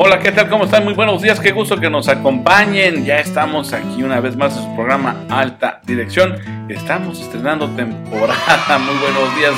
Hola, 0.00 0.20
¿qué 0.20 0.30
tal? 0.30 0.48
¿Cómo 0.48 0.62
están? 0.62 0.84
Muy 0.84 0.94
buenos 0.94 1.22
días, 1.22 1.40
qué 1.40 1.50
gusto 1.50 1.76
que 1.76 1.90
nos 1.90 2.06
acompañen. 2.06 3.04
Ya 3.04 3.16
estamos 3.16 3.72
aquí 3.72 4.04
una 4.04 4.20
vez 4.20 4.36
más 4.36 4.56
en 4.56 4.62
su 4.62 4.76
programa 4.76 5.24
Alta 5.28 5.80
Dirección. 5.84 6.36
Estamos 6.68 7.20
estrenando 7.20 7.68
temporada. 7.70 8.78
Muy 8.78 8.94
buenos 8.94 9.36
días 9.36 9.54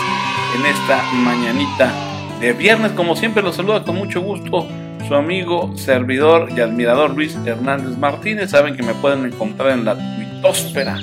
en 0.57 0.65
esta 0.65 1.03
mañanita 1.13 1.93
de 2.41 2.55
viernes. 2.55 2.93
Como 2.93 3.17
siempre, 3.17 3.43
los 3.43 3.57
saluda 3.57 3.85
con 3.85 3.97
mucho 3.97 4.23
gusto 4.23 4.67
su 5.07 5.15
amigo, 5.15 5.77
servidor 5.77 6.49
y 6.57 6.61
admirador 6.63 7.11
Luis 7.11 7.37
Hernández 7.45 7.99
Martínez. 7.99 8.49
Saben 8.49 8.75
que 8.75 8.83
me 8.83 8.95
pueden 8.95 9.27
encontrar 9.27 9.73
en 9.73 9.85
la 9.85 9.95
tuitósfera, 9.95 11.01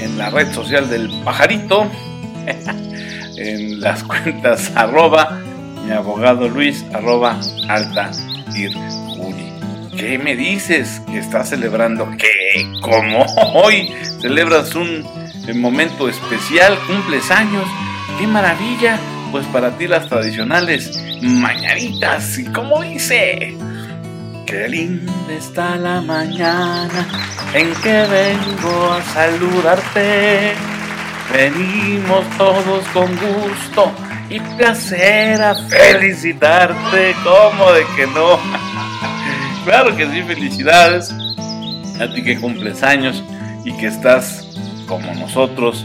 en 0.00 0.16
la 0.16 0.30
red 0.30 0.50
social 0.50 0.88
del 0.88 1.10
pajarito, 1.26 1.90
en 3.36 3.82
las 3.82 4.02
cuentas 4.02 4.72
arroba 4.74 5.40
mi 5.84 5.92
abogado 5.92 6.48
Luis 6.48 6.86
arroba 6.94 7.38
alta 7.68 8.10
¿Qué 8.54 10.18
me 10.18 10.36
dices? 10.36 11.00
¿Que 11.06 11.18
estás 11.18 11.48
celebrando 11.48 12.08
qué? 12.18 12.70
¿Cómo? 12.82 13.24
Hoy 13.54 13.90
celebras 14.20 14.74
un 14.74 15.04
momento 15.54 16.08
especial, 16.08 16.78
cumples 16.86 17.30
años. 17.30 17.64
¡Qué 18.18 18.26
maravilla! 18.26 18.98
Pues 19.30 19.46
para 19.46 19.70
ti 19.78 19.86
las 19.86 20.06
tradicionales 20.08 21.02
mañanitas. 21.22 22.38
¿Y 22.38 22.44
cómo 22.44 22.82
dice? 22.82 23.56
Qué 24.44 24.68
linda 24.68 25.12
está 25.30 25.76
la 25.76 26.02
mañana 26.02 27.08
en 27.54 27.72
que 27.76 28.06
vengo 28.06 28.92
a 28.92 29.02
saludarte. 29.14 30.52
Venimos 31.32 32.28
todos 32.36 32.86
con 32.88 33.16
gusto 33.16 34.11
y 34.32 34.40
placer 34.56 35.42
a 35.42 35.54
felicitarte. 35.54 37.14
¿Cómo 37.22 37.70
de 37.72 37.84
que 37.94 38.06
no? 38.06 38.40
claro 39.64 39.94
que 39.94 40.06
sí, 40.06 40.22
felicidades 40.22 41.14
a 42.00 42.10
ti 42.12 42.22
que 42.22 42.40
cumples 42.40 42.82
años 42.82 43.22
y 43.64 43.76
que 43.76 43.88
estás 43.88 44.48
como 44.88 45.14
nosotros 45.14 45.84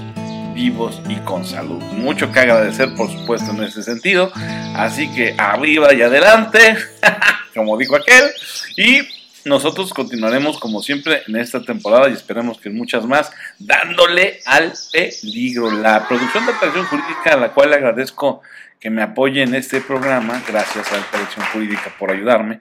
vivos 0.53 1.01
y 1.09 1.15
con 1.17 1.45
salud. 1.45 1.83
Mucho 1.93 2.31
que 2.31 2.39
agradecer, 2.39 2.95
por 2.95 3.11
supuesto, 3.11 3.51
en 3.51 3.63
ese 3.63 3.83
sentido. 3.83 4.31
Así 4.75 5.11
que 5.11 5.35
arriba 5.37 5.93
y 5.93 6.01
adelante, 6.01 6.77
como 7.53 7.77
dijo 7.77 7.97
aquel. 7.97 8.31
Y 8.77 9.01
nosotros 9.47 9.93
continuaremos 9.93 10.59
como 10.59 10.81
siempre 10.81 11.23
en 11.27 11.37
esta 11.37 11.61
temporada 11.61 12.09
y 12.09 12.13
esperemos 12.13 12.59
que 12.59 12.69
muchas 12.69 13.05
más, 13.05 13.31
dándole 13.59 14.39
al 14.45 14.73
peligro. 14.91 15.71
La 15.71 16.07
producción 16.07 16.45
de 16.45 16.53
atracción 16.53 16.85
jurídica, 16.85 17.33
a 17.33 17.37
la 17.37 17.53
cual 17.53 17.69
le 17.71 17.77
agradezco 17.77 18.41
que 18.79 18.89
me 18.89 19.01
apoye 19.01 19.41
en 19.41 19.55
este 19.55 19.81
programa, 19.81 20.43
gracias 20.47 20.91
a 20.91 20.97
la 20.97 21.05
Dirección 21.11 21.45
Jurídica 21.47 21.93
por 21.97 22.11
ayudarme, 22.11 22.59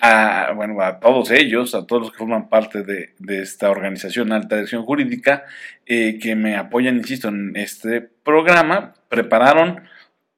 a, 0.00 0.52
bueno, 0.54 0.80
a 0.80 1.00
todos 1.00 1.30
ellos, 1.30 1.74
a 1.74 1.86
todos 1.86 2.02
los 2.02 2.12
que 2.12 2.18
forman 2.18 2.48
parte 2.48 2.82
de, 2.82 3.14
esta 3.42 3.70
organización 3.70 4.32
Alta 4.32 4.56
Dirección 4.56 4.84
Jurídica, 4.84 5.44
eh, 5.86 6.18
que 6.20 6.36
me 6.36 6.56
apoyan, 6.56 6.96
insisto, 6.96 7.28
en 7.28 7.56
este 7.56 8.00
programa, 8.00 8.94
prepararon 9.08 9.82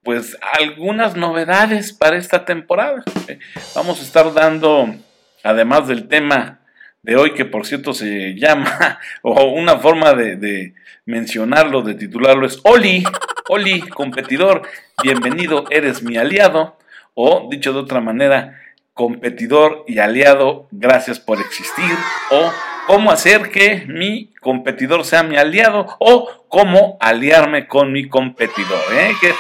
pues 0.02 0.38
algunas 0.58 1.16
novedades 1.16 1.92
para 1.92 2.16
esta 2.16 2.44
temporada. 2.44 3.04
Eh, 3.26 3.38
vamos 3.74 4.00
a 4.00 4.04
estar 4.04 4.32
dando 4.32 4.94
además 5.42 5.88
del 5.88 6.08
tema 6.08 6.60
de 7.02 7.16
hoy, 7.16 7.34
que 7.34 7.44
por 7.44 7.66
cierto 7.66 7.94
se 7.94 8.34
llama, 8.36 8.98
o 9.22 9.44
una 9.44 9.78
forma 9.78 10.14
de, 10.14 10.74
mencionarlo, 11.06 11.82
de 11.82 11.94
titularlo 11.94 12.46
es 12.46 12.60
Oli, 12.64 13.02
Oli, 13.48 13.80
competidor, 13.80 14.62
bienvenido, 15.02 15.64
eres 15.70 16.02
mi 16.02 16.16
aliado, 16.18 16.76
o 17.14 17.48
dicho 17.50 17.72
de 17.72 17.78
otra 17.78 18.00
manera, 18.00 18.60
competidor 18.92 19.84
y 19.86 20.00
aliado, 20.00 20.68
gracias 20.70 21.18
por 21.18 21.40
existir, 21.40 21.96
o 22.30 22.52
cómo 22.88 23.12
hacer 23.12 23.50
que 23.50 23.84
mi 23.86 24.30
competidor 24.40 25.04
sea 25.04 25.22
mi 25.22 25.36
aliado 25.36 25.86
o 25.98 26.46
cómo 26.48 26.96
aliarme 27.00 27.68
con 27.68 27.92
mi 27.92 28.08
competidor. 28.08 28.80
¿eh? 28.94 29.12
Que 29.20 29.34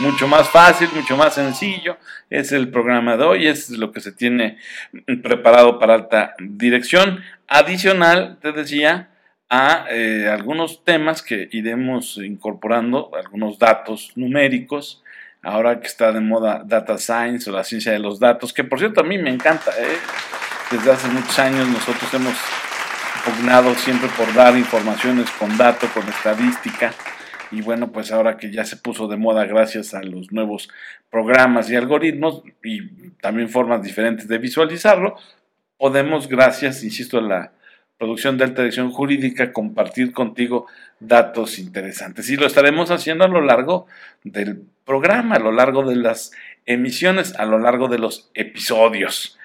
mucho 0.00 0.26
más 0.26 0.48
fácil, 0.48 0.88
mucho 0.92 1.16
más 1.16 1.34
sencillo. 1.34 1.96
Es 2.28 2.50
el 2.50 2.68
programa 2.68 3.16
de 3.16 3.22
hoy, 3.22 3.46
es 3.46 3.70
lo 3.70 3.92
que 3.92 4.00
se 4.00 4.10
tiene 4.10 4.58
preparado 5.22 5.78
para 5.78 5.94
alta 5.94 6.34
dirección. 6.40 7.22
Adicional, 7.46 8.38
te 8.42 8.50
decía, 8.50 9.10
a 9.48 9.86
eh, 9.88 10.28
algunos 10.28 10.82
temas 10.82 11.22
que 11.22 11.48
iremos 11.52 12.18
incorporando, 12.18 13.12
algunos 13.14 13.60
datos 13.60 14.10
numéricos. 14.16 15.04
Ahora 15.42 15.80
que 15.80 15.86
está 15.86 16.10
de 16.10 16.20
moda 16.20 16.62
data 16.66 16.98
science 16.98 17.48
o 17.48 17.52
la 17.52 17.62
ciencia 17.62 17.92
de 17.92 18.00
los 18.00 18.18
datos, 18.18 18.52
que 18.52 18.64
por 18.64 18.80
cierto 18.80 19.02
a 19.02 19.04
mí 19.04 19.18
me 19.18 19.30
encanta. 19.30 19.70
¿eh? 19.78 19.96
Desde 20.70 20.92
hace 20.92 21.08
muchos 21.08 21.36
años 21.40 21.68
nosotros 21.68 22.14
hemos 22.14 22.34
pugnado 23.24 23.74
siempre 23.74 24.08
por 24.16 24.32
dar 24.32 24.56
informaciones 24.56 25.28
con 25.32 25.56
datos, 25.56 25.90
con 25.90 26.08
estadística. 26.08 26.94
Y 27.50 27.60
bueno, 27.60 27.90
pues 27.90 28.12
ahora 28.12 28.36
que 28.36 28.52
ya 28.52 28.64
se 28.64 28.76
puso 28.76 29.08
de 29.08 29.16
moda 29.16 29.46
gracias 29.46 29.94
a 29.94 30.02
los 30.02 30.30
nuevos 30.30 30.68
programas 31.10 31.68
y 31.70 31.74
algoritmos 31.74 32.44
y 32.62 33.10
también 33.20 33.48
formas 33.48 33.82
diferentes 33.82 34.28
de 34.28 34.38
visualizarlo, 34.38 35.16
podemos, 35.76 36.28
gracias, 36.28 36.84
insisto, 36.84 37.18
a 37.18 37.22
la 37.22 37.52
producción 37.98 38.38
de 38.38 38.44
alta 38.44 38.62
dirección 38.62 38.92
jurídica, 38.92 39.52
compartir 39.52 40.12
contigo 40.12 40.68
datos 41.00 41.58
interesantes. 41.58 42.30
Y 42.30 42.36
lo 42.36 42.46
estaremos 42.46 42.92
haciendo 42.92 43.24
a 43.24 43.28
lo 43.28 43.40
largo 43.40 43.88
del 44.22 44.62
programa, 44.84 45.34
a 45.34 45.40
lo 45.40 45.50
largo 45.50 45.82
de 45.82 45.96
las 45.96 46.30
emisiones, 46.64 47.34
a 47.34 47.44
lo 47.44 47.58
largo 47.58 47.88
de 47.88 47.98
los 47.98 48.30
episodios. 48.34 49.36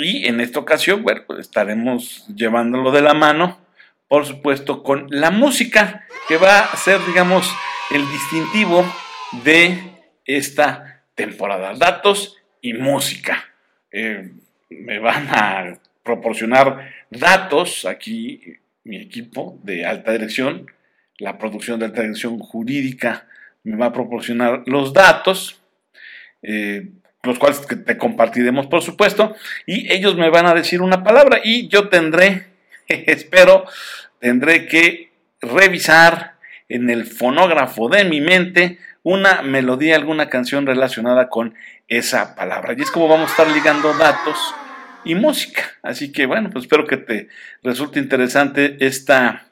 Y 0.00 0.28
en 0.28 0.40
esta 0.40 0.60
ocasión, 0.60 1.02
bueno, 1.02 1.22
pues 1.26 1.40
estaremos 1.40 2.24
llevándolo 2.28 2.92
de 2.92 3.02
la 3.02 3.14
mano, 3.14 3.58
por 4.06 4.26
supuesto, 4.26 4.84
con 4.84 5.08
la 5.10 5.32
música, 5.32 6.06
que 6.28 6.36
va 6.36 6.60
a 6.60 6.76
ser, 6.76 7.04
digamos, 7.04 7.52
el 7.90 8.08
distintivo 8.08 8.86
de 9.42 9.76
esta 10.24 11.02
temporada. 11.16 11.74
Datos 11.74 12.36
y 12.62 12.74
música. 12.74 13.52
Eh, 13.90 14.30
me 14.70 15.00
van 15.00 15.26
a 15.30 15.78
proporcionar 16.04 16.94
datos 17.10 17.84
aquí 17.84 18.40
mi 18.84 18.98
equipo 18.98 19.58
de 19.64 19.84
alta 19.84 20.12
dirección, 20.12 20.70
la 21.18 21.38
producción 21.38 21.80
de 21.80 21.86
alta 21.86 22.02
dirección 22.02 22.38
jurídica 22.38 23.26
me 23.64 23.76
va 23.76 23.86
a 23.86 23.92
proporcionar 23.92 24.62
los 24.66 24.92
datos. 24.92 25.60
Eh, 26.42 26.88
los 27.22 27.38
cuales 27.38 27.66
te 27.66 27.98
compartiremos 27.98 28.66
por 28.66 28.82
supuesto, 28.82 29.34
y 29.66 29.92
ellos 29.92 30.16
me 30.16 30.30
van 30.30 30.46
a 30.46 30.54
decir 30.54 30.82
una 30.82 31.02
palabra 31.02 31.40
y 31.42 31.68
yo 31.68 31.88
tendré, 31.88 32.46
espero, 32.88 33.64
tendré 34.20 34.66
que 34.66 35.12
revisar 35.40 36.36
en 36.68 36.90
el 36.90 37.06
fonógrafo 37.06 37.88
de 37.88 38.04
mi 38.04 38.20
mente 38.20 38.78
una 39.02 39.42
melodía, 39.42 39.96
alguna 39.96 40.28
canción 40.28 40.66
relacionada 40.66 41.28
con 41.28 41.54
esa 41.88 42.34
palabra. 42.34 42.74
Y 42.76 42.82
es 42.82 42.90
como 42.90 43.08
vamos 43.08 43.28
a 43.28 43.30
estar 43.30 43.48
ligando 43.48 43.94
datos 43.94 44.54
y 45.04 45.14
música. 45.14 45.62
Así 45.82 46.12
que 46.12 46.26
bueno, 46.26 46.50
pues 46.50 46.64
espero 46.64 46.86
que 46.86 46.98
te 46.98 47.28
resulte 47.62 48.00
interesante 48.00 48.76
esta 48.80 49.46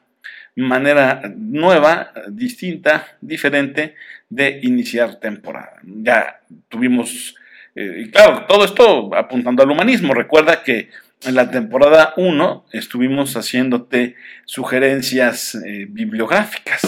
manera 0.55 1.21
nueva, 1.35 2.11
distinta, 2.29 3.07
diferente 3.21 3.95
de 4.29 4.59
iniciar 4.63 5.19
temporada. 5.19 5.79
Ya 5.83 6.41
tuvimos 6.69 7.35
eh, 7.77 8.05
y 8.05 8.09
claro, 8.09 8.45
todo 8.47 8.65
esto 8.65 9.11
apuntando 9.15 9.61
al 9.61 9.69
humanismo. 9.69 10.15
Recuerda 10.15 10.63
que 10.63 10.89
en 11.23 11.35
la 11.35 11.51
temporada 11.51 12.15
1 12.17 12.65
estuvimos 12.71 13.37
haciéndote 13.37 14.15
sugerencias 14.45 15.53
eh, 15.53 15.85
bibliográficas, 15.87 16.81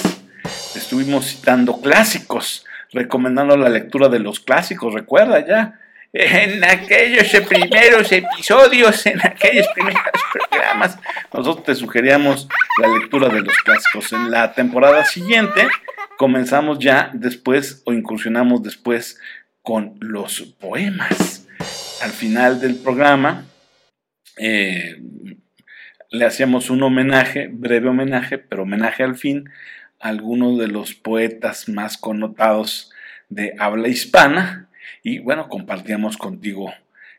estuvimos 0.75 1.27
citando 1.27 1.79
clásicos, 1.79 2.65
recomendando 2.91 3.55
la 3.55 3.69
lectura 3.69 4.09
de 4.09 4.17
los 4.17 4.39
clásicos, 4.39 4.91
recuerda 4.95 5.45
ya. 5.45 5.79
En 6.11 6.63
aquellos 6.63 7.27
primeros 7.47 8.11
episodios, 8.11 9.05
en 9.05 9.19
aquellos 9.23 9.67
primeros 9.75 10.01
programas, 10.49 10.97
nosotros 11.31 11.65
te 11.65 11.75
sugeríamos 11.75 12.47
la 12.81 12.87
lectura 12.87 13.29
de 13.29 13.41
los 13.41 13.55
clásicos. 13.59 14.11
En 14.13 14.31
la 14.31 14.53
temporada 14.53 15.05
siguiente 15.05 15.67
comenzamos 16.17 16.79
ya 16.79 17.11
después 17.13 17.83
o 17.85 17.93
incursionamos 17.93 18.63
después 18.63 19.19
con 19.69 19.97
los 19.99 20.41
poemas. 20.59 21.47
Al 22.01 22.09
final 22.09 22.59
del 22.59 22.77
programa 22.77 23.45
eh, 24.35 24.99
le 26.09 26.25
hacíamos 26.25 26.71
un 26.71 26.81
homenaje, 26.81 27.51
breve 27.53 27.89
homenaje, 27.89 28.39
pero 28.39 28.63
homenaje 28.63 29.03
al 29.03 29.15
fin 29.15 29.47
a 29.99 30.07
algunos 30.07 30.57
de 30.57 30.69
los 30.69 30.95
poetas 30.95 31.69
más 31.69 31.99
connotados 31.99 32.91
de 33.29 33.53
habla 33.59 33.89
hispana 33.89 34.69
y 35.03 35.19
bueno, 35.19 35.49
compartíamos 35.49 36.17
contigo 36.17 36.73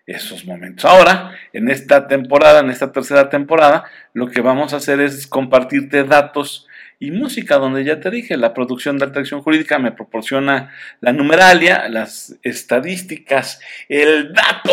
esos 0.04 0.44
momentos. 0.44 0.86
Ahora, 0.86 1.30
en 1.52 1.70
esta 1.70 2.08
temporada, 2.08 2.62
en 2.62 2.70
esta 2.70 2.90
tercera 2.90 3.30
temporada, 3.30 3.84
lo 4.12 4.26
que 4.26 4.40
vamos 4.40 4.74
a 4.74 4.78
hacer 4.78 4.98
es 4.98 5.28
compartirte 5.28 6.02
datos 6.02 6.66
y 7.00 7.10
música, 7.10 7.56
donde 7.56 7.82
ya 7.82 7.98
te 7.98 8.10
dije, 8.10 8.36
la 8.36 8.52
producción 8.52 8.98
de 8.98 9.06
alta 9.06 9.20
acción 9.20 9.40
jurídica 9.40 9.78
me 9.78 9.90
proporciona 9.90 10.70
la 11.00 11.14
numeralia, 11.14 11.88
las 11.88 12.36
estadísticas, 12.42 13.58
el 13.88 14.34
dato, 14.34 14.72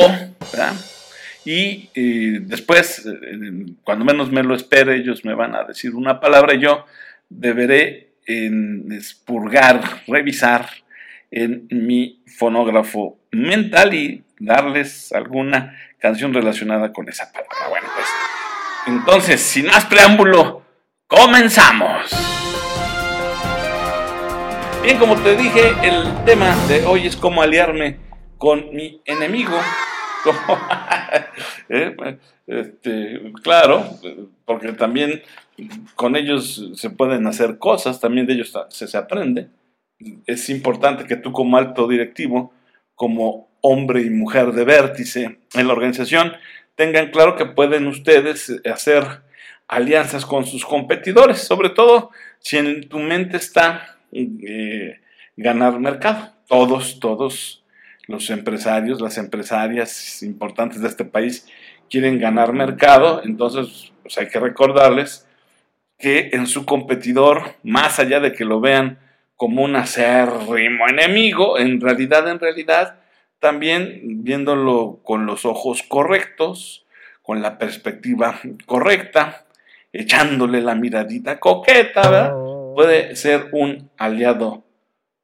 ¿verdad? 0.52 0.74
Y 1.46 1.90
eh, 1.96 2.40
después, 2.42 3.06
eh, 3.06 3.66
cuando 3.86 4.04
menos 4.04 4.30
me 4.30 4.44
lo 4.44 4.56
espere, 4.56 4.98
ellos 4.98 5.24
me 5.24 5.34
van 5.34 5.56
a 5.56 5.64
decir 5.64 5.96
una 5.96 6.20
palabra 6.20 6.54
y 6.54 6.60
yo 6.60 6.86
deberé 7.30 8.10
expurgar, 8.28 9.82
revisar 10.06 10.68
en 11.32 11.66
mi 11.72 12.22
fonógrafo 12.26 13.18
mental 13.32 13.94
y 13.94 14.26
darles 14.38 15.14
alguna 15.14 15.80
canción 15.98 16.34
relacionada 16.34 16.92
con 16.92 17.08
esa 17.08 17.32
palabra. 17.32 17.70
Bueno, 17.70 17.88
pues 17.96 18.08
entonces, 18.88 19.40
sin 19.40 19.68
más 19.68 19.86
preámbulo, 19.86 20.67
comenzamos. 21.08 22.12
Bien, 24.84 24.98
como 24.98 25.16
te 25.16 25.36
dije, 25.36 25.74
el 25.84 26.26
tema 26.26 26.56
de 26.68 26.86
hoy 26.86 27.08
es 27.08 27.16
cómo 27.16 27.42
aliarme 27.42 27.98
con 28.38 28.74
mi 28.74 29.02
enemigo. 29.06 29.58
Eh, 31.70 31.96
este, 32.48 33.34
claro, 33.44 33.84
porque 34.46 34.72
también 34.72 35.22
con 35.96 36.16
ellos 36.16 36.70
se 36.76 36.90
pueden 36.90 37.28
hacer 37.28 37.58
cosas, 37.58 38.00
también 38.00 38.26
de 38.26 38.34
ellos 38.34 38.54
se, 38.70 38.88
se 38.88 38.98
aprende. 38.98 39.50
Es 40.26 40.50
importante 40.50 41.06
que 41.06 41.18
tú 41.18 41.34
como 41.34 41.58
alto 41.58 41.88
directivo, 41.88 42.54
como 42.96 43.50
hombre 43.62 44.02
y 44.02 44.10
mujer 44.10 44.54
de 44.54 44.64
vértice 44.64 45.40
en 45.54 45.68
la 45.68 45.74
organización, 45.74 46.34
tengan 46.76 47.12
claro 47.12 47.36
que 47.36 47.46
pueden 47.46 47.88
ustedes 47.88 48.62
hacer 48.66 49.27
alianzas 49.68 50.26
con 50.26 50.46
sus 50.46 50.66
competidores, 50.66 51.40
sobre 51.40 51.70
todo 51.70 52.12
si 52.40 52.58
en 52.58 52.88
tu 52.88 53.00
mente 53.00 53.38
está 53.38 53.98
eh, 54.12 55.00
ganar 55.36 55.80
mercado. 55.80 56.34
Todos, 56.48 57.00
todos 57.00 57.64
los 58.08 58.30
empresarios, 58.30 59.02
las 59.02 59.18
empresarias 59.18 60.24
importantes 60.24 60.82
de 60.82 60.88
este 60.88 61.04
país 61.04 61.46
quieren 61.90 62.20
ganar 62.20 62.54
mercado, 62.54 63.22
entonces 63.24 63.92
pues, 64.02 64.18
hay 64.18 64.28
que 64.28 64.40
recordarles 64.40 65.28
que 65.98 66.30
en 66.34 66.48
su 66.48 66.66
competidor, 66.66 67.56
más 67.64 68.00
allá 68.00 68.20
de 68.20 68.32
que 68.32 68.46
lo 68.46 68.60
vean 68.60 69.00
como 69.36 69.64
un 69.64 69.76
acérrimo 69.76 70.88
enemigo, 70.88 71.58
en 71.58 71.82
realidad, 71.82 72.30
en 72.30 72.40
realidad, 72.40 73.00
también 73.40 74.24
viéndolo 74.24 75.00
con 75.04 75.26
los 75.26 75.46
ojos 75.46 75.84
correctos, 75.84 76.86
con 77.22 77.42
la 77.42 77.58
perspectiva 77.58 78.40
correcta, 78.66 79.47
echándole 80.00 80.62
la 80.62 80.76
miradita 80.76 81.40
coqueta, 81.40 82.34
puede 82.76 83.16
ser 83.16 83.50
un 83.52 83.90
aliado 83.98 84.64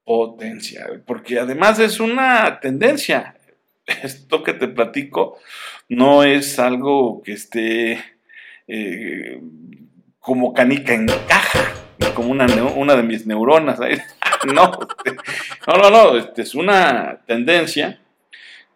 potencial, 0.04 1.04
porque 1.06 1.40
además 1.40 1.80
es 1.80 2.00
una 2.00 2.60
tendencia. 2.60 3.36
Esto 3.86 4.44
que 4.44 4.54
te 4.54 4.68
platico 4.68 5.38
no 5.90 6.24
es 6.24 6.58
algo 6.58 7.22
que 7.22 7.34
esté 7.34 8.04
eh, 8.68 9.42
como 10.20 10.54
canica 10.54 10.94
en 10.94 11.08
caja, 11.28 11.74
como 12.16 12.32
una, 12.32 12.48
una 12.76 12.96
de 12.96 13.04
mis 13.04 13.28
neuronas. 13.28 13.80
no, 14.46 14.72
no, 15.68 15.78
no, 15.78 15.90
no, 15.90 16.18
este, 16.18 16.42
es 16.42 16.56
una 16.56 17.22
tendencia 17.28 18.00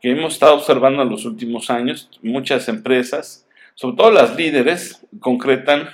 que 0.02 0.12
hemos 0.12 0.34
estado 0.34 0.56
observando 0.56 1.02
en 1.02 1.10
los 1.10 1.26
últimos 1.26 1.70
años. 1.70 2.10
Muchas 2.22 2.68
empresas, 2.68 3.47
sobre 3.78 3.96
todo 3.96 4.10
las 4.10 4.36
líderes, 4.36 5.06
concretan 5.20 5.88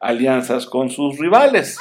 alianzas 0.00 0.66
con 0.66 0.90
sus 0.90 1.16
rivales. 1.16 1.78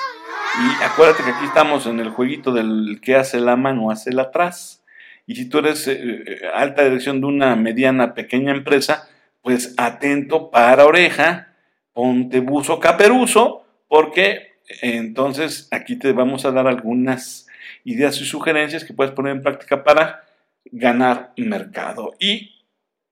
Y 0.60 0.84
acuérdate 0.84 1.24
que 1.24 1.32
aquí 1.32 1.46
estamos 1.46 1.88
en 1.88 2.00
el 2.00 2.12
jueguito 2.12 2.52
del 2.52 3.00
que 3.02 3.16
hace 3.16 3.40
la 3.40 3.56
mano, 3.56 3.90
hace 3.90 4.14
la 4.14 4.24
atrás. 4.24 4.84
Y 5.26 5.36
si 5.36 5.50
tú 5.50 5.58
eres 5.58 5.88
eh, 5.88 5.98
eh, 6.00 6.42
alta 6.54 6.84
dirección 6.84 7.20
de 7.20 7.28
una 7.28 7.56
mediana, 7.56 8.14
pequeña 8.14 8.52
empresa, 8.52 9.10
pues 9.42 9.74
atento 9.78 10.52
para 10.52 10.86
oreja, 10.86 11.56
ponte 11.94 12.42
buzo 12.42 12.80
caperuso, 12.80 13.66
porque 13.88 14.60
entonces 14.84 15.68
aquí 15.72 15.96
te 15.96 16.12
vamos 16.12 16.46
a 16.46 16.52
dar 16.52 16.68
algunas 16.68 17.48
ideas 17.86 18.22
y 18.22 18.26
sugerencias 18.26 18.84
que 18.84 18.94
puedes 18.94 19.14
poner 19.14 19.36
en 19.36 19.42
práctica 19.42 19.84
para 19.84 20.26
ganar 20.66 21.34
mercado. 21.38 22.14
Y 22.20 22.59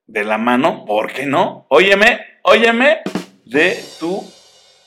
de 0.07 0.23
la 0.23 0.37
mano, 0.37 0.85
¿por 0.85 1.11
qué 1.11 1.25
no? 1.25 1.65
Óyeme, 1.69 2.21
óyeme 2.43 2.99
de 3.45 3.77
tu 3.99 4.23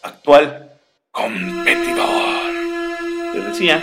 actual 0.02 0.72
competidor. 1.10 2.08
Te 3.32 3.40
decía, 3.40 3.82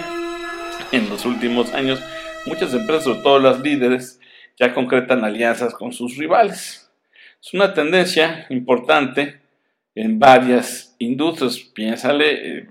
en 0.91 1.09
los 1.09 1.25
últimos 1.25 1.73
años, 1.73 2.01
muchas 2.45 2.73
empresas, 2.73 3.03
sobre 3.05 3.21
todo 3.21 3.39
las 3.39 3.59
líderes, 3.59 4.19
ya 4.59 4.73
concretan 4.73 5.23
alianzas 5.23 5.73
con 5.73 5.93
sus 5.93 6.17
rivales. 6.17 6.91
Es 7.41 7.53
una 7.53 7.73
tendencia 7.73 8.47
importante 8.49 9.39
en 9.93 10.17
varias 10.19 10.95
industrias. 10.97 11.57
Piénsale, 11.57 12.57
eh, 12.57 12.67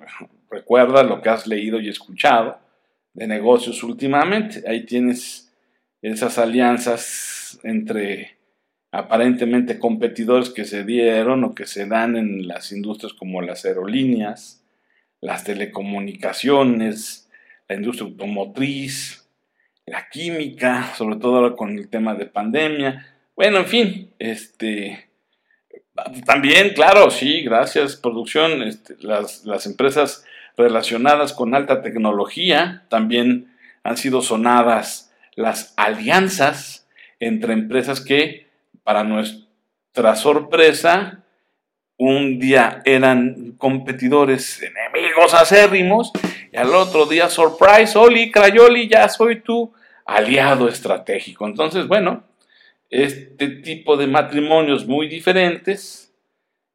recuerda 0.50 1.04
lo 1.04 1.22
que 1.22 1.28
has 1.28 1.46
leído 1.46 1.80
y 1.80 1.88
escuchado 1.88 2.58
de 3.14 3.26
negocios 3.26 3.82
últimamente. 3.84 4.64
Ahí 4.68 4.84
tienes 4.84 5.52
esas 6.02 6.38
alianzas 6.38 7.58
entre 7.62 8.35
aparentemente 8.92 9.78
competidores 9.78 10.50
que 10.50 10.64
se 10.64 10.84
dieron 10.84 11.44
o 11.44 11.54
que 11.54 11.66
se 11.66 11.86
dan 11.86 12.16
en 12.16 12.48
las 12.48 12.72
industrias 12.72 13.12
como 13.12 13.42
las 13.42 13.64
aerolíneas, 13.64 14.64
las 15.20 15.44
telecomunicaciones, 15.44 17.28
la 17.68 17.76
industria 17.76 18.08
automotriz, 18.08 19.28
la 19.86 20.08
química, 20.08 20.94
sobre 20.94 21.16
todo 21.16 21.36
ahora 21.36 21.56
con 21.56 21.76
el 21.78 21.88
tema 21.88 22.14
de 22.14 22.26
pandemia. 22.26 23.06
Bueno, 23.34 23.58
en 23.58 23.66
fin, 23.66 24.10
este 24.18 25.06
también, 26.26 26.74
claro, 26.74 27.10
sí, 27.10 27.42
gracias, 27.42 27.96
producción, 27.96 28.62
este, 28.62 28.96
las, 29.00 29.44
las 29.46 29.66
empresas 29.66 30.24
relacionadas 30.56 31.32
con 31.32 31.54
alta 31.54 31.82
tecnología 31.82 32.84
también 32.88 33.54
han 33.82 33.96
sido 33.96 34.20
sonadas 34.20 35.12
las 35.34 35.74
alianzas 35.76 36.86
entre 37.20 37.52
empresas 37.54 38.00
que 38.00 38.45
para 38.86 39.02
nuestra 39.02 40.14
sorpresa, 40.14 41.24
un 41.98 42.38
día 42.38 42.82
eran 42.84 43.56
competidores, 43.58 44.62
enemigos 44.62 45.34
acérrimos, 45.34 46.12
y 46.52 46.56
al 46.56 46.72
otro 46.72 47.04
día, 47.04 47.28
surprise, 47.28 47.98
Oli, 47.98 48.30
Crayoli, 48.30 48.86
ya 48.86 49.08
soy 49.08 49.40
tu 49.40 49.72
aliado 50.04 50.68
estratégico. 50.68 51.48
Entonces, 51.48 51.88
bueno, 51.88 52.22
este 52.88 53.48
tipo 53.48 53.96
de 53.96 54.06
matrimonios 54.06 54.86
muy 54.86 55.08
diferentes 55.08 56.14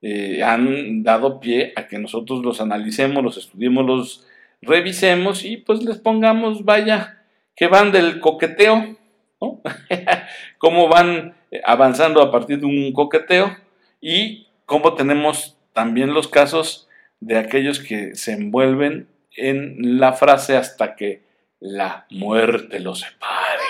eh, 0.02 0.44
han 0.44 1.04
dado 1.04 1.40
pie 1.40 1.72
a 1.78 1.88
que 1.88 1.98
nosotros 1.98 2.44
los 2.44 2.60
analicemos, 2.60 3.24
los 3.24 3.38
estudiemos, 3.38 3.86
los 3.86 4.28
revisemos 4.62 5.46
y 5.46 5.56
pues 5.56 5.82
les 5.82 5.98
pongamos, 5.98 6.66
vaya, 6.66 7.24
que 7.56 7.68
van 7.68 7.94
del 7.94 8.20
coqueteo, 8.20 8.98
¿no? 9.40 9.62
cómo 10.58 10.90
van 10.90 11.36
avanzando 11.64 12.22
a 12.22 12.32
partir 12.32 12.60
de 12.60 12.66
un 12.66 12.94
coqueteo 12.94 13.56
y 14.00 14.48
cómo 14.66 14.94
tenemos 14.94 15.58
también 15.74 16.14
los 16.14 16.28
casos 16.28 16.88
de 17.20 17.38
aquellos 17.38 17.80
que 17.80 18.16
se 18.16 18.34
envuelven 18.34 19.08
en 19.36 20.00
la 20.00 20.14
frase 20.14 20.58
hasta 20.58 20.96
que 20.96 21.22
la 21.60 22.06
muerte 22.10 22.80
los 22.80 23.00
separe. 23.00 23.62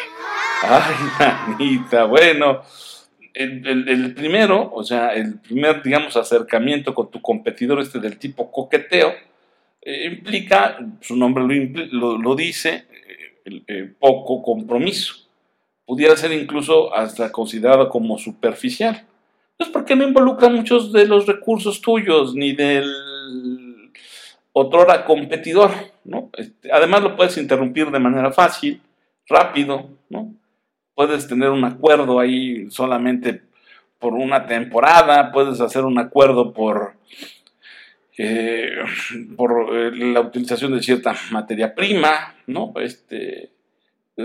Ay, 0.64 0.96
manita, 1.48 2.06
bueno, 2.06 2.62
el, 3.34 4.14
primero, 4.14 4.72
o 4.74 4.84
sea, 4.84 5.14
el 5.14 5.40
primer, 5.40 5.82
digamos, 5.84 6.16
acercamiento 6.16 6.94
con 6.94 7.10
tu 7.12 7.22
competidor 7.22 7.80
este 7.80 8.00
del 8.00 8.18
tipo 8.18 8.52
coqueteo, 8.52 9.14
eh, 9.82 10.06
implica, 10.06 10.78
su 11.02 11.16
nombre 11.16 11.44
lo, 11.92 12.36
dice, 12.36 12.86
eh, 13.46 13.64
eh, 13.68 13.92
poco 14.00 14.42
compromiso 14.44 15.31
pudiera 15.92 16.16
ser 16.16 16.32
incluso 16.32 16.96
hasta 16.96 17.34
considerado 17.34 17.90
como 17.90 18.18
superficial. 18.18 19.06
Pues 19.58 19.70
porque 19.70 19.94
no 19.94 20.08
involucra 20.08 20.48
muchos 20.48 20.94
de 20.94 21.06
los 21.06 21.28
recursos 21.28 21.82
tuyos 21.82 22.34
ni 22.34 22.54
del 22.54 23.92
otrora 24.54 25.04
competidor, 25.04 25.72
¿no? 26.06 26.30
Este, 26.38 26.72
además 26.72 27.04
lo 27.04 27.18
puedes 27.18 27.38
interrumpir 27.38 27.92
de 27.92 28.00
manera 28.00 28.32
fácil, 28.32 28.82
rápido, 29.28 29.90
¿no? 30.10 30.34
Puedes 30.96 31.28
tener 31.28 31.50
un 31.50 31.66
acuerdo 31.66 32.22
ahí 32.22 32.72
solamente 32.72 33.42
por 34.00 34.14
una 34.14 34.46
temporada, 34.46 35.34
puedes 35.34 35.60
hacer 35.60 35.84
un 35.84 36.00
acuerdo 36.00 36.54
por, 36.54 36.94
eh, 38.18 38.78
por 39.36 39.76
eh, 39.76 39.92
la 39.94 40.22
utilización 40.22 40.72
de 40.72 40.84
cierta 40.84 41.14
materia 41.32 41.76
prima, 41.76 42.34
¿no? 42.48 42.72
Este, 42.78 43.50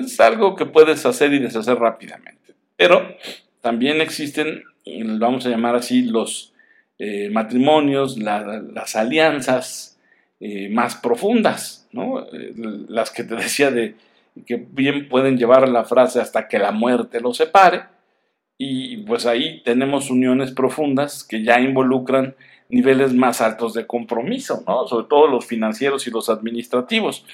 es 0.01 0.21
algo 0.21 0.57
que 0.57 0.67
puedes 0.67 1.05
hacer 1.07 1.33
y 1.33 1.39
deshacer 1.39 1.79
rápidamente. 1.79 2.55
Pero 2.77 3.17
también 3.61 4.01
existen, 4.01 4.65
vamos 5.19 5.47
a 5.47 5.51
llamar 5.51 5.77
así, 5.77 6.03
los 6.03 6.53
eh, 6.99 7.31
matrimonios, 7.31 8.19
las 8.19 8.97
alianzas 8.97 9.99
eh, 10.41 10.69
más 10.69 10.97
profundas, 10.97 11.89
¿no? 11.93 12.27
las 12.89 13.11
que 13.11 13.25
te 13.25 13.35
decía 13.35 13.71
de 13.71 13.95
que 14.45 14.57
bien 14.57 15.09
pueden 15.09 15.39
llevar 15.39 15.69
la 15.69 15.85
frase 15.85 16.21
hasta 16.21 16.47
que 16.49 16.59
la 16.59 16.73
muerte 16.73 17.21
los 17.21 17.39
separe. 17.39 17.85
Y 18.59 18.99
pues 18.99 19.27
ahí 19.27 19.63
tenemos 19.65 20.11
uniones 20.11 20.53
profundas 20.53 21.25
que 21.25 21.43
ya 21.43 21.61
involucran 21.61 22.35
niveles 22.69 23.13
más 23.15 23.41
altos 23.41 23.75
de 23.75 23.87
compromiso, 23.87 24.65
¿no? 24.67 24.87
sobre 24.87 25.07
todo 25.09 25.27
los 25.27 25.47
financieros 25.47 26.07
y 26.07 26.11
los 26.11 26.29
administrativos. 26.29 27.25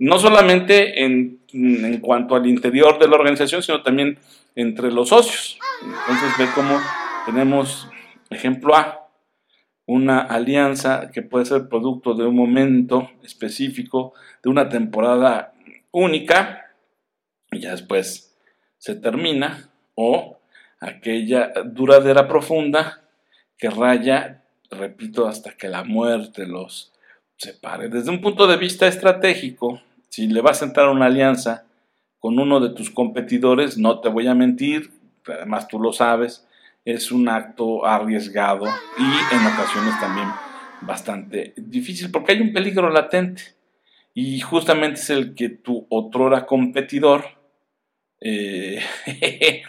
No 0.00 0.18
solamente 0.18 1.04
en, 1.04 1.40
en 1.52 2.00
cuanto 2.00 2.34
al 2.34 2.46
interior 2.46 2.98
de 2.98 3.06
la 3.06 3.16
organización, 3.16 3.62
sino 3.62 3.82
también 3.82 4.18
entre 4.56 4.90
los 4.90 5.10
socios. 5.10 5.58
Entonces 5.82 6.30
ve 6.38 6.46
cómo 6.54 6.80
tenemos 7.26 7.86
ejemplo 8.30 8.74
A, 8.74 9.08
una 9.86 10.20
alianza 10.20 11.10
que 11.12 11.22
puede 11.22 11.44
ser 11.44 11.68
producto 11.68 12.14
de 12.14 12.24
un 12.24 12.34
momento 12.34 13.10
específico, 13.22 14.14
de 14.42 14.48
una 14.48 14.68
temporada 14.68 15.52
única, 15.90 16.72
y 17.50 17.60
ya 17.60 17.72
después 17.72 18.36
se 18.78 18.94
termina, 18.94 19.68
o 19.96 20.38
aquella 20.80 21.52
duradera 21.64 22.26
profunda 22.26 23.02
que 23.58 23.68
raya, 23.68 24.42
repito, 24.70 25.28
hasta 25.28 25.52
que 25.52 25.68
la 25.68 25.84
muerte 25.84 26.46
los 26.46 26.92
separe. 27.36 27.88
Desde 27.88 28.10
un 28.10 28.20
punto 28.20 28.46
de 28.46 28.56
vista 28.56 28.86
estratégico, 28.86 29.82
si 30.10 30.26
le 30.26 30.42
vas 30.42 30.60
a 30.60 30.66
entrar 30.66 30.88
a 30.88 30.90
una 30.90 31.06
alianza 31.06 31.64
con 32.18 32.38
uno 32.38 32.60
de 32.60 32.70
tus 32.70 32.90
competidores, 32.90 33.78
no 33.78 34.00
te 34.00 34.10
voy 34.10 34.26
a 34.26 34.34
mentir, 34.34 34.90
además 35.26 35.68
tú 35.68 35.80
lo 35.80 35.92
sabes, 35.92 36.46
es 36.84 37.12
un 37.12 37.28
acto 37.28 37.86
arriesgado 37.86 38.66
y 38.66 39.34
en 39.34 39.46
ocasiones 39.46 39.98
también 40.00 40.28
bastante 40.82 41.54
difícil 41.56 42.10
porque 42.10 42.32
hay 42.32 42.40
un 42.40 42.52
peligro 42.52 42.90
latente. 42.90 43.42
Y 44.12 44.40
justamente 44.40 45.00
es 45.00 45.10
el 45.10 45.34
que 45.34 45.48
tu 45.48 45.86
otrora 45.88 46.44
competidor 46.44 47.24
eh, 48.20 48.82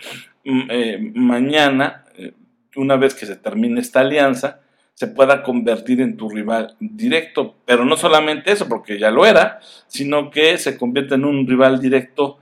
eh, 0.43 1.11
mañana, 1.13 2.05
eh, 2.17 2.33
una 2.75 2.95
vez 2.95 3.13
que 3.13 3.27
se 3.27 3.35
termine 3.35 3.79
esta 3.79 3.99
alianza, 3.99 4.61
se 4.93 5.07
pueda 5.07 5.43
convertir 5.43 6.01
en 6.01 6.17
tu 6.17 6.29
rival 6.29 6.75
directo. 6.79 7.55
Pero 7.65 7.85
no 7.85 7.97
solamente 7.97 8.51
eso, 8.51 8.67
porque 8.67 8.99
ya 8.99 9.11
lo 9.11 9.25
era, 9.25 9.59
sino 9.87 10.29
que 10.29 10.57
se 10.57 10.77
convierte 10.77 11.15
en 11.15 11.25
un 11.25 11.47
rival 11.47 11.79
directo 11.81 12.37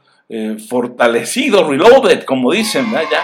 fortalecido, 0.67 1.67
reloaded, 1.67 2.23
como 2.23 2.51
dicen, 2.51 2.85
ya 2.91 3.23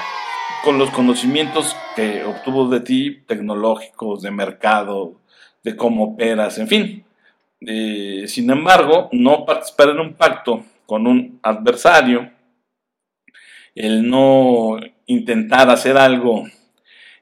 con 0.65 0.79
los 0.79 0.89
conocimientos 0.89 1.75
que 1.95 2.23
obtuvo 2.23 2.67
de 2.67 2.79
ti, 2.79 3.21
tecnológicos, 3.27 4.23
de 4.23 4.31
mercado, 4.31 5.13
de 5.63 5.75
cómo 5.75 6.05
operas, 6.05 6.57
en 6.57 6.67
fin. 6.67 7.05
Eh, 7.61 8.23
sin 8.27 8.49
embargo, 8.49 9.07
no 9.11 9.45
participar 9.45 9.89
en 9.89 9.99
un 9.99 10.13
pacto 10.15 10.65
con 10.87 11.05
un 11.05 11.39
adversario, 11.43 12.31
el 13.75 14.09
no 14.09 14.79
intentar 15.05 15.69
hacer 15.69 15.97
algo 15.97 16.45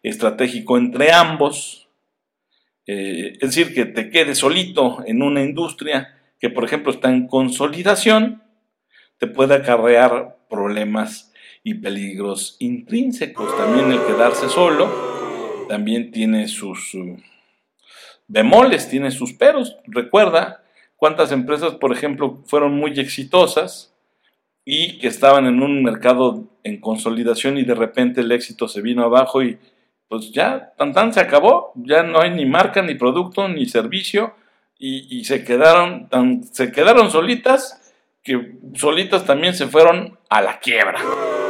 estratégico 0.02 0.78
entre 0.78 1.12
ambos, 1.12 1.83
eh, 2.86 3.38
es 3.40 3.56
decir, 3.56 3.74
que 3.74 3.86
te 3.86 4.10
quedes 4.10 4.40
solito 4.40 5.04
en 5.06 5.22
una 5.22 5.42
industria 5.42 6.18
que, 6.40 6.50
por 6.50 6.66
ejemplo, 6.66 6.92
está 6.92 7.10
en 7.10 7.28
consolidación, 7.28 8.44
te 9.18 9.28
puede 9.28 9.56
acarrear 9.56 10.38
problemas 10.50 11.32
y 11.64 11.76
peligros 11.76 12.58
intrínsecos. 12.60 13.56
También 13.58 13.92
el 13.92 14.04
quedarse 14.06 14.50
solo 14.50 15.66
también 15.70 16.12
tiene 16.12 16.48
sus 16.50 16.98
bemoles, 18.28 18.90
tiene 18.90 19.12
sus 19.12 19.34
peros. 19.34 19.78
Recuerda 19.86 20.64
cuántas 20.98 21.32
empresas, 21.32 21.76
por 21.76 21.94
ejemplo, 21.94 22.44
fueron 22.46 22.74
muy 22.74 23.00
exitosas 23.00 23.94
y 24.66 25.00
que 25.00 25.08
estaban 25.08 25.46
en 25.46 25.62
un 25.62 25.84
mercado 25.84 26.50
en 26.64 26.80
consolidación 26.80 27.58
y 27.58 27.64
de 27.64 27.76
repente 27.76 28.22
el 28.22 28.32
éxito 28.32 28.68
se 28.68 28.82
vino 28.82 29.04
abajo 29.04 29.44
y 29.44 29.58
pues 30.14 30.32
ya, 30.32 30.74
tan 30.78 30.94
tan 30.94 31.12
se 31.12 31.20
acabó, 31.20 31.72
ya 31.74 32.04
no 32.04 32.22
hay 32.22 32.30
ni 32.30 32.46
marca, 32.46 32.84
ni 32.84 32.94
producto, 32.94 33.48
ni 33.48 33.66
servicio 33.66 34.36
y, 34.78 35.24
se 35.26 35.44
quedaron 35.44 36.08
tan, 36.08 36.44
se 36.44 36.72
quedaron 36.72 37.10
solitas 37.10 37.92
que 38.22 38.60
solitas 38.76 39.26
también 39.26 39.56
se 39.56 39.66
fueron 39.66 40.20
a 40.30 40.44
la 40.44 40.60
quiebra. 40.60 41.00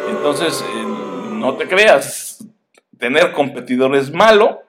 Entonces, 0.10 0.63
eh, 0.65 0.84
no 1.34 1.55
te 1.55 1.67
creas, 1.67 2.48
tener 2.98 3.34
competidores 3.34 4.13
malo, 4.13 4.62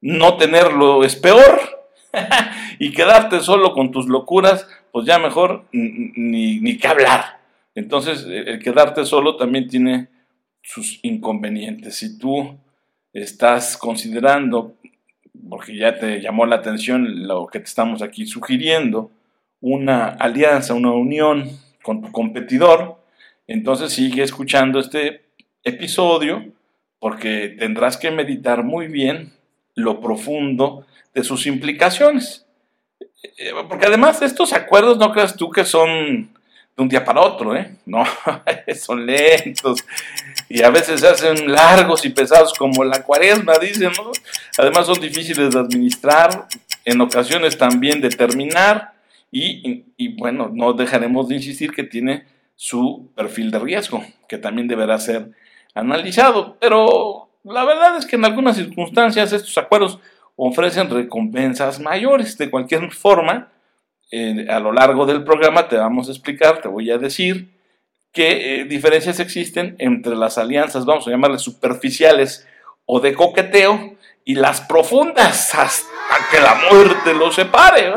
no 0.00 0.36
tenerlo 0.36 1.04
es 1.04 1.14
peor. 1.14 1.86
y 2.80 2.90
quedarte 2.90 3.38
solo 3.38 3.74
con 3.74 3.92
tus 3.92 4.08
locuras, 4.08 4.66
pues 4.90 5.06
ya 5.06 5.20
mejor 5.20 5.66
ni, 5.70 6.58
ni 6.58 6.78
que 6.78 6.88
hablar. 6.88 7.38
Entonces, 7.76 8.26
el 8.28 8.58
quedarte 8.58 9.04
solo 9.04 9.36
también 9.36 9.68
tiene 9.68 10.08
sus 10.62 10.98
inconvenientes. 11.04 11.94
Si 11.94 12.18
tú 12.18 12.58
estás 13.12 13.76
considerando, 13.76 14.74
porque 15.48 15.76
ya 15.76 15.98
te 15.98 16.20
llamó 16.20 16.46
la 16.46 16.56
atención 16.56 17.26
lo 17.26 17.46
que 17.46 17.60
te 17.60 17.66
estamos 17.66 18.02
aquí 18.02 18.26
sugiriendo, 18.26 19.10
una 19.60 20.08
alianza, 20.08 20.74
una 20.74 20.92
unión 20.92 21.50
con 21.82 22.02
tu 22.02 22.12
competidor, 22.12 23.00
entonces 23.46 23.92
sigue 23.92 24.22
escuchando 24.22 24.78
este 24.78 25.22
episodio 25.64 26.52
porque 26.98 27.56
tendrás 27.58 27.96
que 27.96 28.10
meditar 28.10 28.62
muy 28.62 28.86
bien 28.86 29.32
lo 29.74 30.00
profundo 30.00 30.86
de 31.14 31.24
sus 31.24 31.46
implicaciones. 31.46 32.46
Eh, 33.38 33.52
porque 33.68 33.86
además 33.86 34.22
estos 34.22 34.52
acuerdos 34.52 34.98
no 34.98 35.12
creas 35.12 35.36
tú 35.36 35.50
que 35.50 35.64
son 35.64 36.29
un 36.80 36.88
día 36.88 37.04
para 37.04 37.20
otro, 37.20 37.54
¿eh? 37.56 37.76
No, 37.86 38.04
son 38.78 39.06
lentos 39.06 39.84
y 40.48 40.62
a 40.62 40.70
veces 40.70 41.00
se 41.00 41.08
hacen 41.08 41.50
largos 41.50 42.04
y 42.04 42.10
pesados 42.10 42.54
como 42.54 42.84
la 42.84 43.02
cuaresma, 43.02 43.54
dicen, 43.60 43.92
¿no? 43.96 44.10
Además 44.58 44.86
son 44.86 45.00
difíciles 45.00 45.52
de 45.52 45.60
administrar, 45.60 46.46
en 46.84 47.00
ocasiones 47.00 47.58
también 47.58 48.00
de 48.00 48.10
terminar 48.10 48.94
y 49.30 50.16
bueno, 50.18 50.50
no 50.52 50.72
dejaremos 50.72 51.28
de 51.28 51.36
insistir 51.36 51.70
que 51.70 51.84
tiene 51.84 52.24
su 52.56 53.10
perfil 53.14 53.50
de 53.50 53.58
riesgo, 53.58 54.04
que 54.28 54.38
también 54.38 54.66
deberá 54.66 54.98
ser 54.98 55.30
analizado, 55.74 56.56
pero 56.60 57.30
la 57.44 57.64
verdad 57.64 57.96
es 57.96 58.06
que 58.06 58.16
en 58.16 58.24
algunas 58.24 58.56
circunstancias 58.56 59.32
estos 59.32 59.56
acuerdos 59.56 59.98
ofrecen 60.36 60.90
recompensas 60.90 61.80
mayores. 61.80 62.36
De 62.36 62.50
cualquier 62.50 62.90
forma, 62.92 63.48
a 64.12 64.60
lo 64.60 64.72
largo 64.72 65.06
del 65.06 65.24
programa 65.24 65.68
te 65.68 65.76
vamos 65.76 66.08
a 66.08 66.12
explicar, 66.12 66.60
te 66.60 66.68
voy 66.68 66.90
a 66.90 66.98
decir 66.98 67.48
qué 68.12 68.60
eh, 68.60 68.64
diferencias 68.64 69.20
existen 69.20 69.76
entre 69.78 70.16
las 70.16 70.36
alianzas, 70.38 70.84
vamos 70.84 71.06
a 71.06 71.10
llamarlas 71.10 71.42
superficiales 71.42 72.46
o 72.86 73.00
de 73.00 73.14
coqueteo, 73.14 73.96
y 74.24 74.34
las 74.34 74.60
profundas 74.60 75.54
hasta 75.54 75.88
que 76.30 76.40
la 76.40 76.60
muerte 76.70 77.14
los 77.14 77.34
separe. 77.34 77.92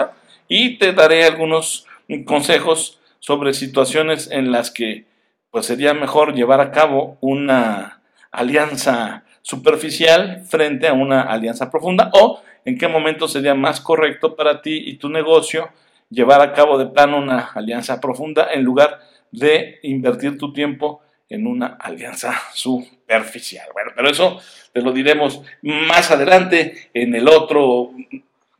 Y 0.47 0.77
te 0.77 0.93
daré 0.93 1.25
algunos 1.25 1.85
consejos 2.25 2.99
sobre 3.19 3.53
situaciones 3.53 4.29
en 4.31 4.51
las 4.51 4.71
que 4.71 5.05
pues 5.51 5.65
sería 5.67 5.93
mejor 5.93 6.33
llevar 6.33 6.59
a 6.59 6.71
cabo 6.71 7.17
una 7.21 8.01
alianza 8.31 9.23
superficial 9.41 10.43
frente 10.47 10.87
a 10.87 10.93
una 10.93 11.21
alianza 11.21 11.69
profunda 11.69 12.09
o 12.13 12.41
en 12.65 12.77
qué 12.77 12.87
momento 12.87 13.27
sería 13.27 13.53
más 13.53 13.79
correcto 13.79 14.35
para 14.35 14.61
ti 14.61 14.81
y 14.85 14.97
tu 14.97 15.09
negocio 15.09 15.69
llevar 16.09 16.41
a 16.41 16.53
cabo 16.53 16.77
de 16.77 16.87
plano 16.87 17.17
una 17.17 17.51
alianza 17.53 17.99
profunda 17.99 18.47
en 18.53 18.63
lugar 18.63 18.99
de 19.31 19.79
invertir 19.83 20.37
tu 20.37 20.53
tiempo 20.53 21.01
en 21.29 21.47
una 21.47 21.77
alianza 21.79 22.39
superficial. 22.53 23.67
Bueno, 23.73 23.91
pero 23.95 24.09
eso 24.09 24.39
te 24.71 24.81
lo 24.81 24.91
diremos 24.91 25.41
más 25.61 26.11
adelante 26.11 26.89
en 26.93 27.15
el 27.15 27.27
otro 27.27 27.91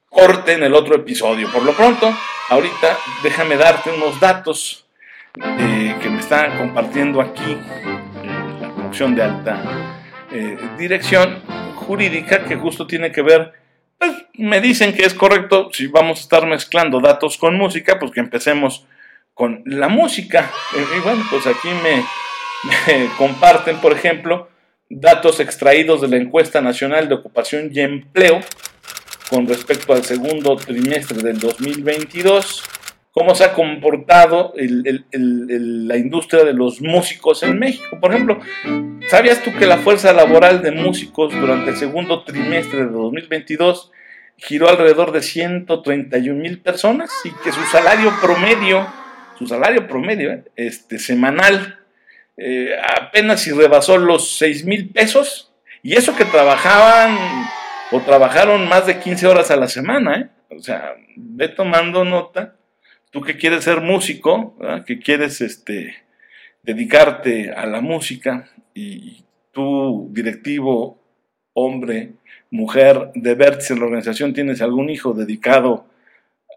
corte, 0.10 0.54
en 0.54 0.64
el 0.64 0.74
otro 0.74 0.96
episodio. 0.96 1.52
Por 1.52 1.64
lo 1.64 1.74
pronto, 1.74 2.12
ahorita 2.50 2.98
déjame 3.24 3.58
darte 3.58 3.92
unos 3.92 4.20
datos 4.20 4.86
eh, 5.36 5.96
que 6.02 6.10
me 6.10 6.20
están 6.20 6.58
compartiendo 6.58 7.22
aquí 7.22 7.58
la 8.62 8.74
producción 8.76 9.16
de 9.16 9.24
alta 9.24 9.62
eh, 10.32 10.58
dirección 10.78 11.42
jurídica 11.76 12.46
que 12.46 12.56
justo 12.56 12.88
tiene 12.88 13.12
que 13.12 13.22
ver, 13.22 13.54
pues 14.04 14.26
me 14.34 14.60
dicen 14.60 14.94
que 14.94 15.06
es 15.06 15.14
correcto 15.14 15.70
si 15.72 15.88
vamos 15.88 16.20
a 16.20 16.22
estar 16.22 16.46
mezclando 16.46 17.00
datos 17.00 17.38
con 17.38 17.58
música, 17.58 18.00
pues 18.00 18.12
que 18.12 18.20
empecemos 18.20 18.86
con 19.34 19.62
la 19.66 19.88
música. 19.88 20.52
Y, 20.74 21.00
bueno, 21.02 21.24
pues 21.30 21.48
aquí 21.48 21.70
me, 21.84 23.08
comparten, 23.18 23.78
por 23.78 23.94
ejemplo, 23.94 24.50
datos 24.90 25.40
extraídos 25.40 26.02
de 26.02 26.10
la 26.10 26.18
encuesta 26.18 26.62
nacional 26.62 27.08
de 27.08 27.16
ocupación 27.16 27.70
y 27.74 27.80
empleo 27.80 28.42
con 29.30 29.48
respecto 29.48 29.94
al 29.94 30.04
segundo 30.04 30.56
trimestre 30.58 31.24
del 31.24 31.40
2022 31.40 32.64
cómo 33.14 33.36
se 33.36 33.44
ha 33.44 33.54
comportado 33.54 34.54
la 34.56 35.98
industria 35.98 36.44
de 36.44 36.54
los 36.54 36.82
músicos 36.82 37.44
en 37.44 37.60
México. 37.60 38.00
Por 38.00 38.12
ejemplo, 38.12 38.40
¿sabías 39.08 39.42
tú 39.44 39.54
que 39.54 39.68
la 39.68 39.78
fuerza 39.78 40.12
laboral 40.14 40.62
de 40.64 40.72
músicos 40.72 41.32
durante 41.32 41.70
el 41.70 41.78
segundo 41.78 42.24
trimestre 42.24 42.80
de 42.80 42.92
2022 42.92 43.92
giró 44.38 44.68
alrededor 44.68 45.12
de 45.12 45.22
131 45.22 46.42
mil 46.42 46.60
personas 46.60 47.12
y 47.24 47.30
que 47.44 47.52
su 47.52 47.62
salario 47.66 48.12
promedio, 48.20 48.88
su 49.38 49.46
salario 49.46 49.88
promedio 49.88 50.32
eh, 50.32 50.44
este, 50.56 50.98
semanal, 50.98 51.80
eh, 52.36 52.72
apenas 53.00 53.42
si 53.42 53.52
rebasó 53.52 54.00
los 54.00 54.38
6 54.38 54.66
mil 54.66 54.90
pesos? 54.90 55.54
Y 55.84 55.94
eso 55.94 56.16
que 56.16 56.26
trabajaban 56.26 57.16
o 57.92 58.00
trabajaron 58.00 58.68
más 58.68 58.88
de 58.88 59.00
15 59.00 59.28
horas 59.28 59.52
a 59.52 59.56
la 59.56 59.68
semana, 59.68 60.16
¿eh? 60.18 60.30
O 60.56 60.60
sea, 60.60 60.96
ve 61.16 61.50
tomando 61.50 62.06
nota 62.06 62.56
tú 63.14 63.22
que 63.22 63.38
quieres 63.38 63.64
ser 63.64 63.80
músico, 63.80 64.58
que 64.88 64.98
quieres 64.98 65.40
este, 65.40 65.96
dedicarte 66.64 67.52
a 67.52 67.68
la 67.68 67.80
música 67.80 68.50
y 68.74 69.24
tú, 69.52 70.10
directivo, 70.12 71.00
hombre, 71.54 72.14
mujer 72.50 73.12
de 73.14 73.36
vértice 73.36 73.74
en 73.74 73.80
la 73.80 73.86
organización, 73.86 74.34
tienes 74.34 74.64
algún 74.64 74.90
hijo 74.90 75.14
dedicado 75.14 75.86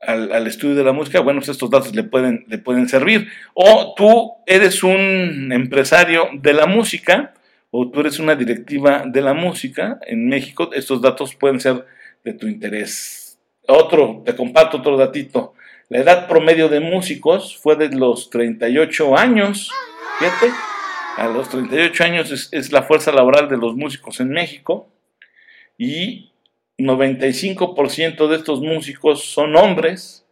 al, 0.00 0.46
estudio 0.46 0.74
de 0.74 0.84
la 0.84 0.92
música, 0.92 1.20
bueno, 1.20 1.40
pues 1.40 1.50
estos 1.50 1.68
datos 1.68 1.94
le 1.94 2.04
pueden, 2.04 2.46
le 2.48 2.56
pueden 2.56 2.88
servir. 2.88 3.28
O 3.52 3.94
tú 3.94 4.32
eres 4.46 4.82
un 4.82 5.52
empresario 5.52 6.30
de 6.32 6.54
la 6.54 6.66
música, 6.66 7.34
o 7.70 7.90
tú 7.90 8.00
eres 8.00 8.18
una 8.18 8.34
directiva 8.34 9.04
de 9.06 9.20
la 9.20 9.34
música 9.34 9.98
en 10.06 10.26
México, 10.26 10.70
estos 10.72 11.02
datos 11.02 11.34
pueden 11.34 11.60
ser 11.60 11.84
de 12.24 12.32
tu 12.32 12.46
interés. 12.46 13.38
Otro, 13.68 14.22
te 14.24 14.34
comparto 14.34 14.78
otro 14.78 14.96
datito. 14.96 15.52
La 15.88 15.98
edad 15.98 16.26
promedio 16.26 16.68
de 16.68 16.80
músicos 16.80 17.56
fue 17.56 17.76
de 17.76 17.90
los 17.90 18.28
38 18.30 19.16
años. 19.16 19.70
Fíjate, 20.18 20.50
a 21.16 21.28
los 21.28 21.48
38 21.48 22.02
años 22.02 22.48
es, 22.50 22.72
la 22.72 22.82
fuerza 22.82 23.12
laboral 23.12 23.48
de 23.48 23.56
los 23.56 23.76
músicos 23.76 24.18
en 24.18 24.30
México 24.30 24.88
y 25.78 26.32
95% 26.76 28.26
de 28.26 28.36
estos 28.36 28.60
músicos 28.60 29.26
son 29.26 29.54
hombres 29.54 30.26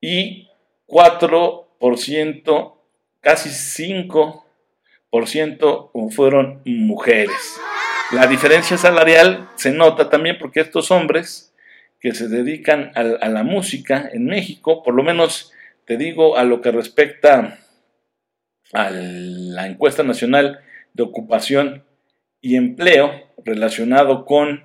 y 0.00 0.48
4%, 0.88 2.74
casi 3.20 3.50
5% 3.50 6.10
fueron 6.10 6.62
mujeres. 6.64 7.60
La 8.10 8.26
diferencia 8.26 8.76
salarial 8.76 9.48
se 9.54 9.70
nota 9.70 10.10
también 10.10 10.36
porque 10.36 10.58
estos 10.60 10.90
hombres 10.90 11.47
que 12.00 12.14
se 12.14 12.28
dedican 12.28 12.92
a, 12.94 13.28
la 13.28 13.42
música 13.42 14.08
en 14.12 14.26
México, 14.26 14.82
por 14.82 14.94
lo 14.94 15.02
menos 15.02 15.52
te 15.84 15.96
digo 15.96 16.36
a 16.36 16.44
lo 16.44 16.60
que 16.60 16.70
respecta 16.70 17.58
a 18.72 18.90
la 18.90 19.66
encuesta 19.66 20.02
nacional 20.02 20.60
de 20.94 21.02
ocupación 21.02 21.84
y 22.40 22.56
empleo 22.56 23.10
relacionado 23.44 24.24
con 24.24 24.62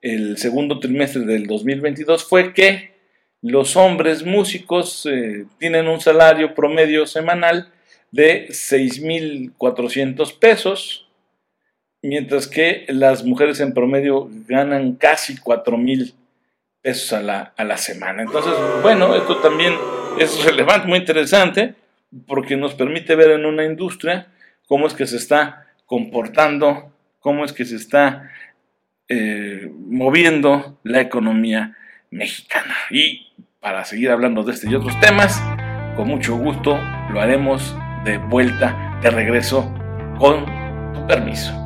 el 0.00 0.38
segundo 0.38 0.80
trimestre 0.80 1.22
del 1.22 1.46
2022 1.46 2.24
fue 2.24 2.54
que 2.54 2.90
los 3.42 3.76
hombres 3.76 4.24
músicos 4.24 5.06
eh, 5.06 5.46
tienen 5.58 5.88
un 5.88 6.00
salario 6.00 6.54
promedio 6.54 7.06
semanal 7.06 7.72
de 8.10 8.48
6.400 8.48 10.38
pesos, 10.38 11.08
mientras 12.02 12.48
que 12.48 12.84
las 12.88 13.24
mujeres 13.24 13.60
en 13.60 13.72
promedio 13.72 14.28
ganan 14.46 14.94
casi 14.94 15.36
4.000 15.36 16.14
pesos 16.82 17.12
a 17.12 17.22
la, 17.22 17.52
a 17.56 17.64
la 17.64 17.76
semana. 17.76 18.22
Entonces, 18.22 18.52
bueno, 18.82 19.14
esto 19.14 19.36
también 19.38 19.74
es 20.18 20.44
relevante, 20.44 20.88
muy 20.88 20.98
interesante, 20.98 21.74
porque 22.26 22.56
nos 22.56 22.74
permite 22.74 23.14
ver 23.14 23.30
en 23.32 23.46
una 23.46 23.64
industria 23.64 24.28
cómo 24.66 24.86
es 24.86 24.94
que 24.94 25.06
se 25.06 25.16
está 25.16 25.66
comportando, 25.86 26.92
cómo 27.20 27.44
es 27.44 27.52
que 27.52 27.64
se 27.64 27.76
está 27.76 28.30
eh, 29.08 29.70
moviendo 29.76 30.78
la 30.84 31.00
economía 31.00 31.76
mexicana. 32.10 32.74
Y 32.90 33.32
para 33.60 33.84
seguir 33.84 34.10
hablando 34.10 34.42
de 34.42 34.52
este 34.52 34.70
y 34.70 34.74
otros 34.74 34.98
temas, 35.00 35.42
con 35.96 36.08
mucho 36.08 36.36
gusto 36.36 36.78
lo 37.10 37.20
haremos 37.20 37.76
de 38.04 38.18
vuelta, 38.18 38.98
de 39.02 39.10
regreso, 39.10 39.74
con 40.18 40.46
tu 40.94 41.06
permiso. 41.06 41.59